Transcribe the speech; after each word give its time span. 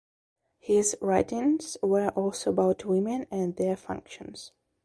His 0.57 0.97
writings 0.99 1.77
were 1.83 2.09
also 2.15 2.49
about 2.49 2.85
women 2.85 3.27
and 3.29 3.55
their 3.55 3.77
functions. 3.77 4.51